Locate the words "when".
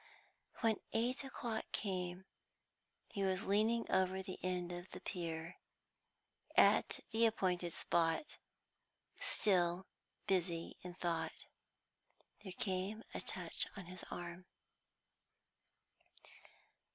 0.61-0.77